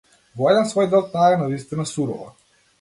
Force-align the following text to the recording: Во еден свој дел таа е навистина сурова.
Во 0.39 0.47
еден 0.53 0.65
свој 0.71 0.89
дел 0.95 1.05
таа 1.13 1.29
е 1.35 1.37
навистина 1.43 1.89
сурова. 1.93 2.31